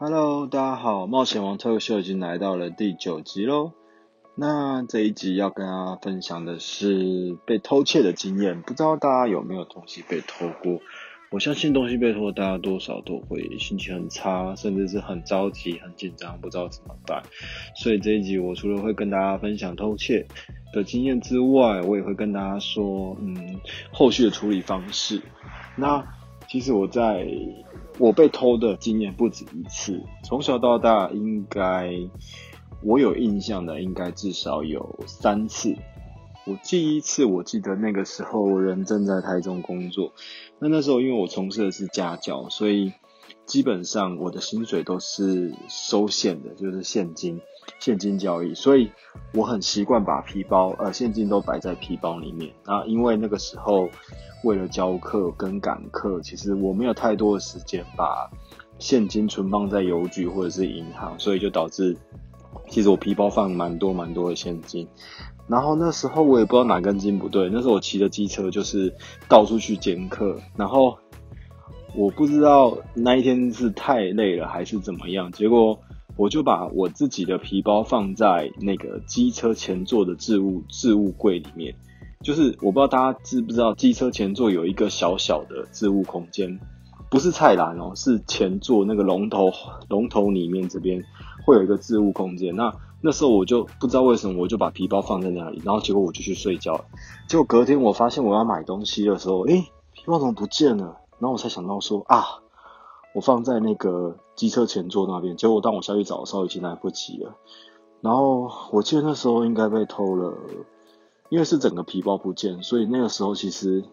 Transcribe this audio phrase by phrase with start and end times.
[0.00, 3.72] Hello，大家好，冒险王特秀已经来到了第九集喽。
[4.36, 10.78] 那这一集要跟大家分享的是被偷窃的经验，不知道大家有没有东西被偷过？
[11.32, 17.20] 我相信东西被偷，大家多少都会心情很差，甚至是很着急、很紧张，不知道怎么办。
[17.74, 20.24] 所以这一集我除了会跟大家分享偷窃
[20.72, 23.58] 的经验之外，我也会跟大家说，嗯，
[23.92, 25.20] 后续的处理方式。
[25.74, 26.06] 那
[26.46, 27.26] 其实我在
[27.98, 31.92] 我被偷的经验不止一次，从小到大应该
[32.82, 35.74] 我有印象的，应该至少有三次。
[36.46, 40.12] 我第一次，我记得那个时候人正在台中工作，
[40.60, 42.92] 那那时候因为我从事的是家教，所以
[43.44, 47.40] 基本上我的薪水都是收现的，就是现金
[47.80, 48.90] 现金交易，所以
[49.34, 52.54] 我很习惯把皮包呃现金都摆在皮包里面。
[52.64, 53.90] 那因为那个时候
[54.44, 58.30] 为了教课跟赶课，其实我没有太多的时间把
[58.78, 61.96] 现金存放在邮局或者是银行，所以就导致
[62.68, 64.86] 其实我皮包放蛮多蛮多的现金。
[65.48, 68.94] 然后那时候我也不知道哪根筋不对，那时候我骑着机车就是
[69.28, 70.98] 到处去兼课，然后
[71.94, 75.78] 我不知道那一天是太累了还是怎么样，结果
[76.16, 81.74] 我就把我自己的皮包放在那个机车前座的置物置物柜里面，
[82.22, 86.58] 就是我不知道大家知不知道，机车前座有一个小小的置物空间，
[87.10, 89.50] 不是菜篮哦，是前座那个龙头
[89.88, 91.02] 龙头里面这边
[91.46, 92.72] 会有一个置物空间，那。
[93.00, 96.84] 那时候我就不知道为什么，我就把皮包放在那里，然后结果我就去睡觉了。
[97.28, 100.96] 结果隔天我发现我要买东西的时候，诶，皮包怎么不见了？
[101.20, 102.24] 然后我才想到说啊，
[103.14, 105.36] 我放在那个机车前座那边。
[105.36, 107.36] 结果当我下去找的时候，已经来不及了。
[108.00, 110.34] 然后我记得那时候应该被偷了，
[111.28, 113.84] 因为是整个皮包不见，所以那个时候其实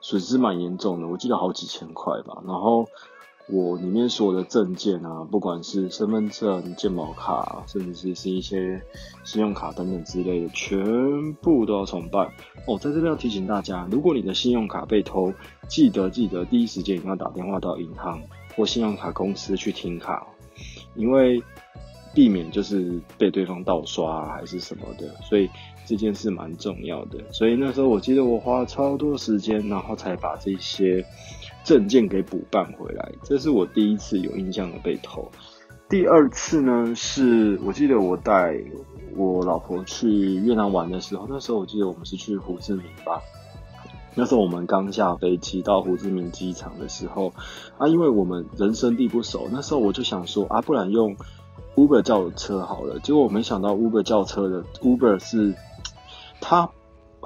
[0.00, 1.08] 损失蛮严重的。
[1.08, 2.42] 我记得好几千块吧。
[2.46, 2.86] 然后。
[3.48, 8.82] 我里面所有的证件啊，不管是身份证、健保卡，甚至是是一些
[9.22, 12.26] 信用卡等等之类的，全部都要重办。
[12.66, 15.32] 哦，在这边要提醒大家，如果你的信用卡被偷，
[15.68, 18.20] 记得记得第一时间一定要打电话到银行
[18.56, 20.26] 或信用卡公司去停卡，
[20.96, 21.40] 因为
[22.12, 25.48] 避免就是被对方盗刷还是什么的，所以
[25.86, 27.18] 这件事蛮重要的。
[27.32, 31.02] 所以那时候我记得我花了超多时间，然后才把这些。
[31.64, 35.28] 证件给补办回来，这是我第一次有印象的被偷。
[35.88, 38.56] 第二次呢，是我记得我带
[39.16, 43.20] 我老婆去越南玩的时候，那时候我记得我们是去胡志明吧。
[44.14, 47.32] 那时候我们刚下飞机到胡志明机场的时候，
[47.78, 51.16] 啊，因为我们人生地不熟，那时候我就想说啊，不然用
[51.74, 53.00] Uber 叫车好了。
[53.00, 55.52] 结果我没想到 Uber 叫车的 Uber 是
[56.48, 56.70] 他。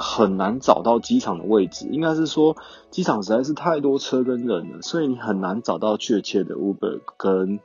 [0.03, 2.57] 很难找到机场的位置，应该是说
[2.91, 7.61] 机场实在是太多车跟人了，所以你很难找到确切的 Uber 跟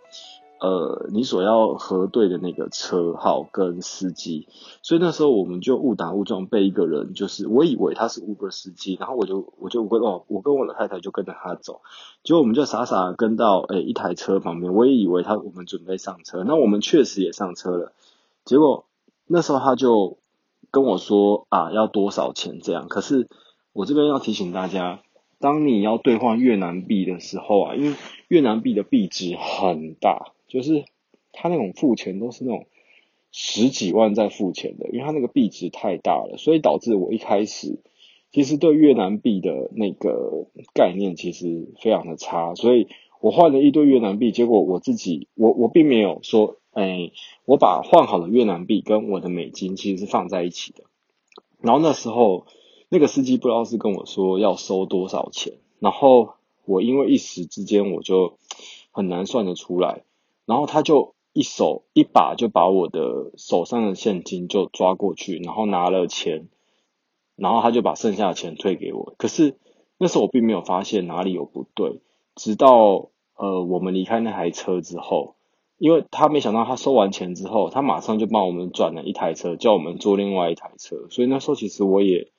[0.59, 4.49] 呃你所要核对的那个车号跟司机，
[4.81, 11.79] 所以那时候我们就误打误撞被一个人，就是我以为他是 Uber 司机，然后我就我就跟哦我跟我的太太就跟着他走，
[12.23, 17.93] 结果我们就傻傻跟到诶一台车旁边，我也以为他我们准备上车，那我们确实也上车了，
[18.43, 18.83] 结果
[19.25, 20.17] 那时候他就。
[20.75, 22.89] 跟我说啊，要多少钱这样？
[22.89, 23.29] 可是
[23.71, 25.01] 我这边要提醒大家，
[25.39, 27.95] 当你要兑换越南币的时候啊，因为
[28.27, 30.83] 越南币的币值很大，就是
[31.31, 32.65] 他那种付钱都是那种
[33.31, 37.79] 十几万在付钱的，因为他那个币值太大了，所以导致我一开始
[38.31, 42.89] 其实对越南币的那个概念其实非常的差，所以
[43.21, 46.57] 我换了一堆越南币，结果我自己我我并没有说。
[46.77, 47.13] 哎，
[47.45, 50.83] 我把换好的越南币跟我的美金其实是放在一起的。
[51.61, 52.47] 然后那时候
[52.89, 56.33] 那个司机不知道是跟我说要收多少钱，然后
[56.65, 58.37] 我因为一时之间我就
[58.91, 60.03] 很难算得出来，
[60.45, 66.49] 然后他就一手一把就把我的手上的现金就抓过去，然后拿了钱，
[67.37, 69.13] 然后他就把剩下的钱退给我。
[69.17, 69.55] 可是
[69.97, 72.01] 那时候我并没有发现哪里有不对，
[72.35, 75.35] 直到呃我们离开那台车之后。
[75.77, 81.09] 因为他没想到，他收完钱之后，他马上就帮我们转了一台车，叫我们坐另外一台车。
[81.09, 82.31] 所以那时候其实我也，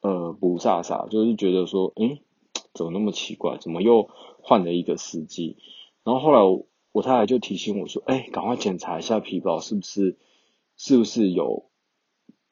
[0.00, 2.22] 呃，不傻傻，就是觉得说，诶，
[2.72, 3.58] 怎么那么奇怪？
[3.58, 4.08] 怎么又
[4.40, 5.58] 换了一个司机？
[6.02, 10.16] 然后后来我太太就提醒我说，哎，赶快检查一下皮包是不是
[10.78, 11.66] 是不是有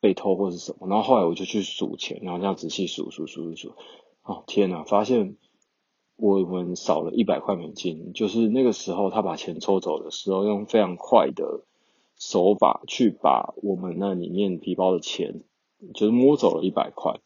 [0.01, 0.87] 被偷或是什么。
[0.87, 3.75] 然后后来我就去数钱，然后这样仔细数数数数数，
[4.23, 5.39] 哦天哪，发现。
[6.19, 11.63] 我们少了一百块美金，就是那个时候他把钱抽走的时候，用非常快的
[12.17, 15.43] 手法去把我们那里面皮包的钱，
[15.95, 17.21] 就是摸走了一百块。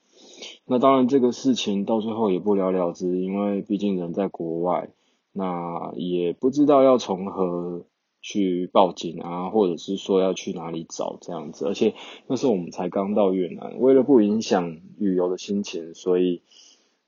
[0.67, 4.91] 那当然这个事情到最后也不了了之，因为毕竟人在国外，
[5.33, 7.87] 那也不知道要从何
[8.21, 11.95] 去报警啊，或者是说要去哪里找这样子，而且
[12.27, 16.43] 那时候我们才刚到越南，为了不影响旅游的心情，所以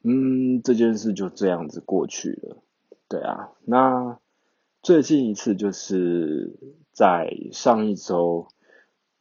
[0.04, 2.58] 嗯，这件事就这样子过去了。
[3.08, 4.18] 对啊，那
[4.82, 6.52] 最近一次就是
[6.92, 8.46] 在上一周，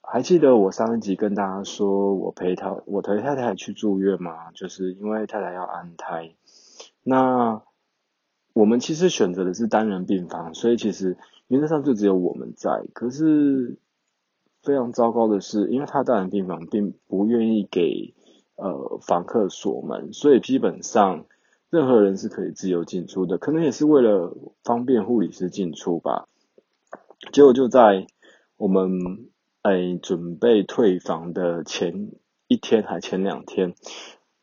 [0.01, 4.51] 还记得我上一集跟大家说我陪他，我陪太太去住院吗？
[4.51, 6.35] 就是因为太太要安胎，
[7.01, 7.63] 那。
[8.55, 12.85] 我们其实选择的是单人病房，所以其实原则上就只有我们在。
[12.93, 13.79] 可是
[14.61, 18.13] 非常糟糕的是，因为他单人病房并不愿意给
[18.55, 21.25] 呃房客锁门，所以基本上
[21.69, 23.37] 任何人是可以自由进出的。
[23.37, 26.27] 可能也是为了方便护理师进出吧。
[27.31, 28.07] 结果就在
[28.57, 29.29] 我们
[29.61, 32.11] 哎准备退房的前
[32.47, 33.75] 一天还前两天，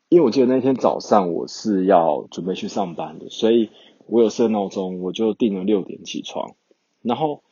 [0.09, 3.69] 因为我记得那天早上我是要准备去上班的，所以。
[4.07, 6.55] 我有设闹钟，我就定了六点起床。
[7.01, 7.43] 然后，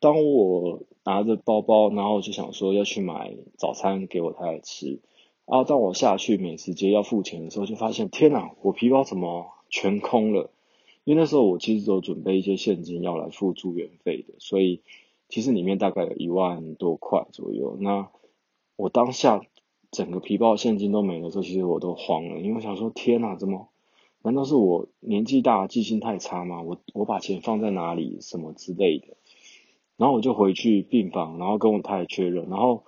[0.00, 5.00] 当我拿着包包，然后就想说要去买早餐给我太太吃。
[5.46, 10.50] 然后当我下去美食街要付钱的时候，就发现天哪，我皮包怎么全空了？
[11.04, 14.80] 因为那时候我其实有准备一些现金要来付住院费的，所以
[15.28, 17.76] 其实里面大概有一万多块左右。
[17.78, 18.08] 那
[18.76, 19.42] 我当下
[19.90, 23.68] 整个皮包现金都没了时候，其实我都慌了，因为我想说天哪，怎么？
[24.22, 26.62] 难道是我年纪大，记性太差吗？
[26.62, 29.08] 我我把钱放在哪里，什么之类的？
[29.98, 32.84] 然后我就回去病房，然后跟我太太确认，然后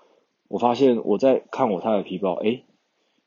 [0.49, 2.65] 我发现我在看我太太皮包，诶，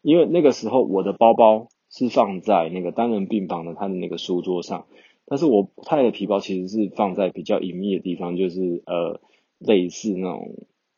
[0.01, 4.85] 因为那个时候我的包包是放在那个单人病房的他的那个书桌上，
[5.25, 9.19] 但是我太太的皮包其实是放在比较隐秘的地方，就是呃
[9.57, 10.55] 类似那种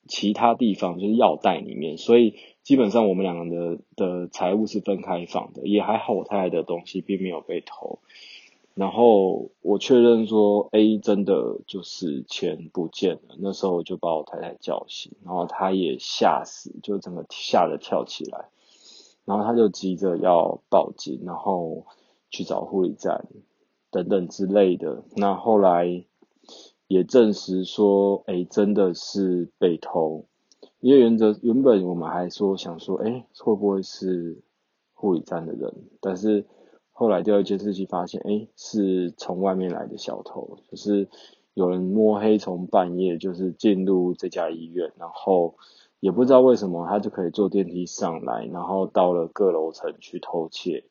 [0.07, 2.35] 其他地方，就是药袋里面，所以。
[2.63, 7.97] 基本上我们两个的的财务是分开放的，也还好，我太太的东西并没有被偷。
[8.73, 13.35] 然后我确认说，A 真的就是钱不见了。
[13.39, 18.49] 那时候我就把我太太叫醒，然后她也吓死，就整个吓得跳起来。
[19.25, 21.85] 然后她就急着要报警，然后
[22.29, 23.27] 去找护理站
[23.91, 25.03] 等等之类的。
[25.15, 26.05] 那后来
[26.87, 30.25] 也证实说，哎，真的是被偷。
[30.79, 34.41] 因为原则原本我们还说想说，哎，会不会是
[34.93, 35.75] 护理站的人？
[35.99, 36.45] 但是
[37.01, 41.09] 后来调一监视器发现，哎，是从外面来的小偷，就是
[41.55, 45.55] 有人摸黑从半夜就是进入这家医院，然后
[45.99, 50.83] 也不知道为什么他就可以坐电梯上来，然后到了各楼层去偷窃。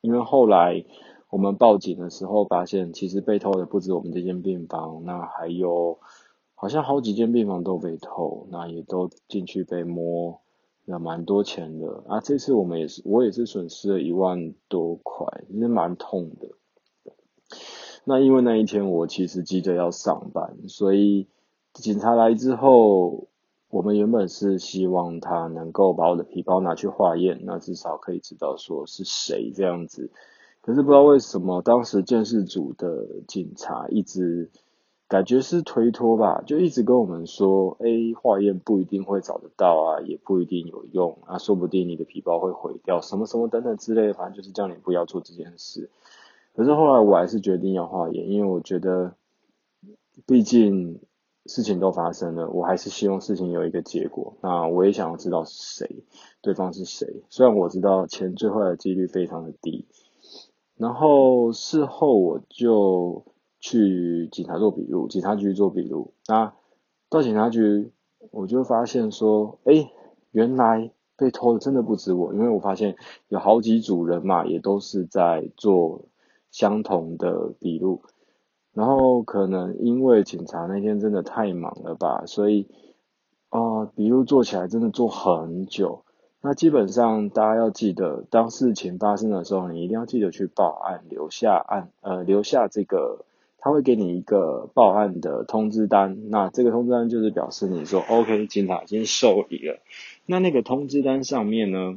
[0.00, 0.84] 因为后来
[1.30, 6.00] 我们报警的时候发现，其实被偷的不止我们这间病房，那还有。
[6.54, 10.41] 好像好几间病房都被偷，那也都进去被摸，
[10.84, 12.20] 那蛮多钱的啊。
[12.20, 16.48] 这次我们也是，我也是损失了一万多块，其实蛮痛的。
[18.04, 21.28] 那因为那一天我其实急着要上班，所以
[21.72, 23.28] 警察来之后，
[23.70, 30.10] 我们原本是希望他能够把我的皮包拿去化验，那至少可以知道说是谁这样子。
[30.60, 34.50] 可是不知道为什么，当时监视组的警察一直。
[35.12, 37.86] 感觉是推脱吧，就一直跟我们说，哎，
[38.18, 45.90] 化验不一定会找得到啊，也不一定有用啊，说不定你的皮包会毁掉，什么什么等等之类的，反正就是叫你不要做这件事。
[46.56, 49.12] 可是后来我还是决定要化验，因为我觉得，
[50.26, 50.98] 毕竟
[51.44, 54.32] 事情都发生了，我还是希望事情有一个结果。
[54.40, 56.04] 那我也想要知道是谁，
[56.40, 57.22] 对方是谁。
[57.28, 59.84] 虽然我知道钱最坏的几率非常的低，
[60.78, 63.24] 然后事后我就。
[63.62, 66.12] 去警察做笔录，警察局做笔录。
[66.26, 66.52] 那
[67.08, 67.92] 到警察局，
[68.32, 69.88] 我就发现说，哎，
[70.32, 72.96] 原来被偷的真的不止我，因为我发现
[73.28, 76.06] 有好几组人嘛，也都是在做
[76.50, 78.02] 相同的笔录。
[78.74, 82.66] 然后可能因为警察那天真的太忙了吧，所以
[83.48, 86.02] 啊，笔录做起来真的做很久。
[86.40, 93.24] 那基本上大家要记得，当事情发生的时候，你一定要记得去报案，留下案，呃，留下这个。
[93.64, 99.78] 他会给你一个报案的通知单，那这个通知单就是表示你说 OK，警察已经受理了。
[100.26, 101.96] 那那个通知单上面呢，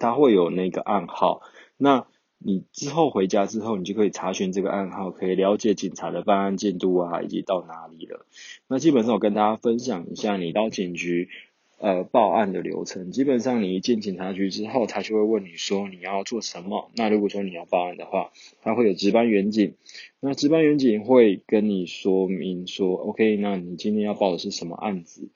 [0.00, 1.42] 它会有那个暗号，
[1.76, 2.06] 那
[2.38, 8.24] 你之后回家之后，你就可以查询这个暗号，可以了解警察的办案进度啊，以及到哪里了。
[8.66, 11.28] 那基本上我跟大家分享一下，你到警局。
[11.78, 16.90] 呃，报案的流程，基本上你一进警察局之后，他就会问你说你要做什么。
[16.96, 19.74] 那如果说你要报案的话，他会有值班员警，
[20.20, 25.28] 那值班员警会跟你说明说，OK，那你今天要报的是什么案子？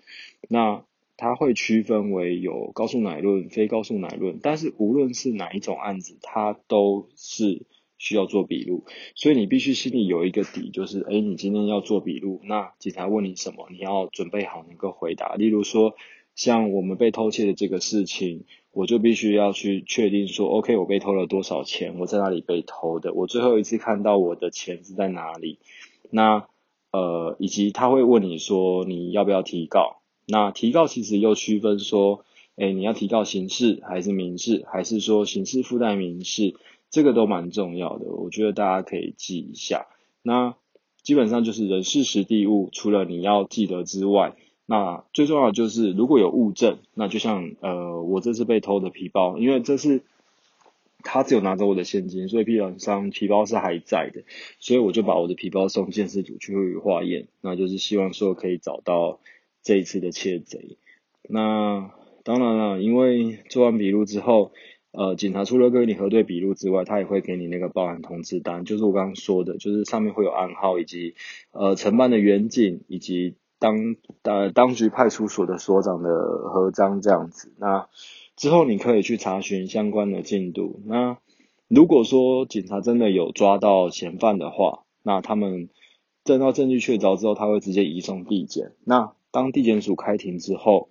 [0.48, 0.82] 那
[1.18, 7.66] 他会区分为有高速乃论、非高速乃论，但是无论是哪一种案子，他都是
[7.98, 15.34] 需要做笔录，所以你必须心里有一个底，就是哎，你今天要做笔录，那警察问你什么，你要准备好能够回答。
[15.34, 15.94] 例如说，
[16.40, 25.58] 像我们被偷窃的这个事情，我就必须要去确定说，OK，我被偷了多少钱，我在哪里被偷的，我最后一次看到我的钱是在哪里。
[26.08, 26.46] 那
[26.92, 30.00] 呃，以及他会问你说你要不要提告？
[30.26, 32.24] 那提告其实又区分说，
[32.56, 36.54] 哎，你要提告刑事还是民事，还是说刑事附带民事？
[36.88, 39.88] 这个都蛮重要的，我觉得大家可以记一下。
[40.22, 40.54] 那
[41.02, 44.36] 基本上就是人事实地物，除了你要记得之外，
[44.70, 50.02] 那最重要的就是如果有物证，那就像呃我这次被偷的皮包，因为这是
[51.02, 54.22] 他只有拿走我的现金，所以皮包上皮包是还在的，
[54.60, 59.18] 所以我就把我的皮包送鉴识组去化验，那就是希望说可以找到
[59.64, 60.76] 这一次的窃贼。
[61.28, 61.90] 那
[62.22, 64.52] 当然了，因为做完笔录之后。
[64.92, 71.14] 呃，警察除了跟你核对笔录之外，他也会给你那个报案通知单，就是我刚刚说的，就是上面会有暗号以及
[71.52, 77.52] 呃承办的远景以及当呃当局派出所的所长的合章这样子。
[77.58, 77.86] 那
[78.34, 80.80] 之后你可以去查询相关的进度。
[80.84, 81.18] 那
[81.68, 85.68] 如果说警察真的有抓到嫌犯的话，那他们
[86.24, 88.72] 证到证据确凿之后，他会直接移送地检。
[88.82, 90.88] 那当地检署开庭之后。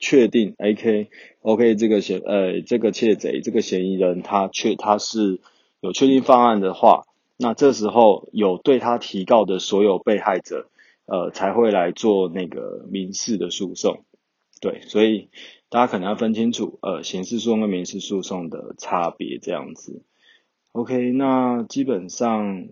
[0.00, 5.40] 确定，AK，OK，这个嫌，呃，这个窃贼，这个嫌疑人，他确他是
[5.80, 7.04] 有确定方案的话，
[7.38, 10.66] 那这时候有对他提告的所有被害者，
[11.06, 14.04] 呃，才会来做那个民事的诉讼，
[14.60, 15.28] 对，所以
[15.68, 20.02] 大家可能要分清楚，呃，刑事诉讼跟民事诉讼的差别这样子。
[20.72, 22.68] OK，那基本上，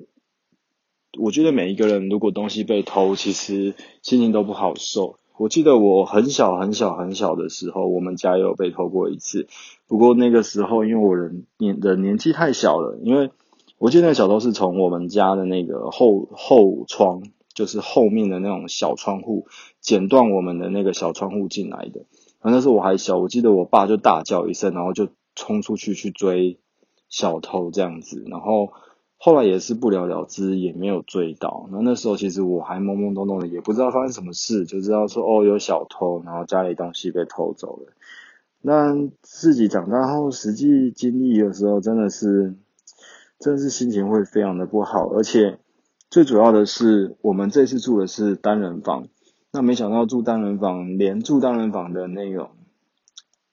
[1.18, 5.18] 我觉得每一个人如果东西被偷，其实心情都不好受。
[5.38, 9.48] 我记得我很小很小很小的时候，我们家也有被偷过一次。
[9.88, 13.30] 不过那个时候，因为我人年的年纪太小了，因为
[13.78, 17.22] 我记得那个小偷是从我们家的那个后后窗，
[17.54, 19.47] 就是后面的那种小窗户，
[19.80, 22.06] 剪断我们的那个小窗户进来的。
[22.40, 26.59] 然后那时候我还小，我记得我爸就大叫一声，然后就冲出去去追
[27.09, 28.73] 小偷这样子，然后。
[29.25, 31.68] 后来也是不了了之，也没有追到。
[31.71, 37.92] 那那时候其实我还懵懵懂懂的，也不知道发生什么事，就知道说哦有小偷，然后家里东西被偷走了。
[38.62, 42.56] 那自己长大后实际经历的时候，真的是，
[43.38, 45.09] 真的是心情会非常的不好。
[45.12, 45.61] 而且
[46.12, 49.09] 最主要的是，我们这次住的是单人房，
[49.50, 52.50] 那没想到住单人房，连住单人房的那种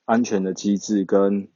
[0.04, 1.48] 安全的机制跟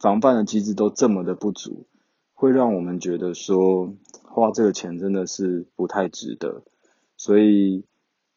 [0.00, 1.86] 防范的机制都这么的不足。
[2.34, 6.64] 会让我们觉得说花这个钱真的是不太值得，
[7.16, 7.84] 所以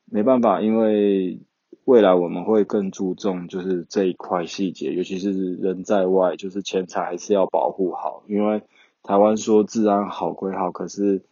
[0.06, 1.42] 没办法，因为
[1.86, 8.22] 未来我们会更注重就是这一块细节，尤其是人在外，就是钱财还是要保护好。
[8.28, 8.62] 因为
[9.02, 11.24] 台湾说治安好归好，可是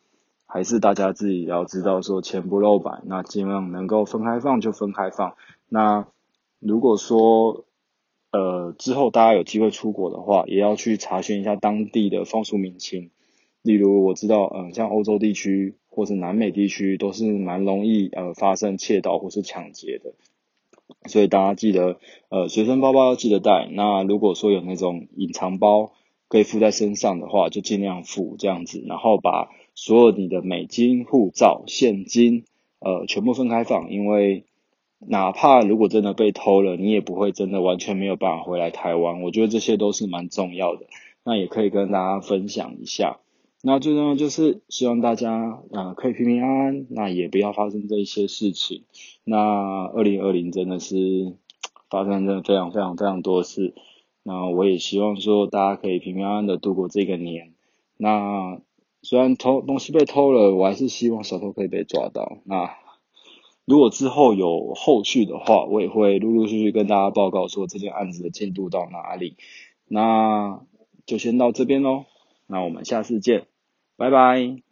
[0.51, 5.35] 还是大家自己要知道说钱不露白，那尽量能够分开放就分开放。
[5.69, 6.07] 那
[6.59, 7.65] 如果说
[8.31, 13.11] 呃，之后大家有机会出国的话，也要去查询一下当地的风俗民情。
[13.61, 20.13] 例如，我知道，嗯，像欧洲地区或是南美地区，都是蛮容易呃发生窃盗或是抢劫的。
[21.09, 23.67] 所以大家记得，呃，随身包包要记得带。
[23.71, 25.91] 那如果说有那种隐藏包
[26.27, 28.83] 可以附在身上的话，就尽量附这样子。
[28.87, 29.49] 然后把
[29.81, 32.43] 所有你的美金、护照、现金，
[32.79, 34.43] 呃，全部分开放，因为。
[35.01, 39.21] 哪怕如果真的被偷了，你也不会真的完全没有办法回来台湾。
[39.21, 40.87] 我觉得这些都是蛮重要的，
[41.23, 43.17] 那也可以跟大家分享一下。
[43.63, 48.83] 那最重要就是希望大家啊可以平平安安，那也不要发生这一些事情。
[49.23, 49.37] 那
[49.85, 51.33] 二零二零真的是
[51.89, 53.73] 发生真的非常非常非常多事。
[54.23, 57.53] 那我也希望说大家可以平平安安的度过这个年。
[57.95, 58.59] 那
[59.01, 62.37] 虽然偷东西被偷了，我还是希望小偷可以被抓到。
[62.45, 62.75] 那。
[63.65, 69.37] 如果之后有后续的话，我也会陆陆续续跟大家报告说这件案子的进度到哪里。
[69.85, 70.61] 那
[71.05, 72.05] 就先到这边喽，
[72.47, 73.45] 那我们下次见，
[73.95, 74.68] 拜拜。